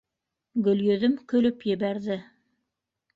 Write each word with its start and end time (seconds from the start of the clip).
—Гөлйөҙөм 0.67 1.13
көлөп 1.33 1.65
ебәрҙе. 1.73 2.17